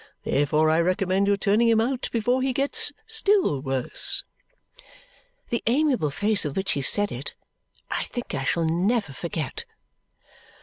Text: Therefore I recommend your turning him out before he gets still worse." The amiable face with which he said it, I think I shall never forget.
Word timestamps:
Therefore 0.23 0.71
I 0.71 0.81
recommend 0.81 1.27
your 1.27 1.37
turning 1.37 1.69
him 1.69 1.79
out 1.79 2.09
before 2.11 2.41
he 2.41 2.53
gets 2.53 2.91
still 3.05 3.61
worse." 3.61 4.23
The 5.49 5.61
amiable 5.67 6.09
face 6.09 6.43
with 6.43 6.57
which 6.57 6.71
he 6.71 6.81
said 6.81 7.11
it, 7.11 7.35
I 7.91 8.05
think 8.05 8.33
I 8.33 8.43
shall 8.43 8.65
never 8.65 9.13
forget. 9.13 9.63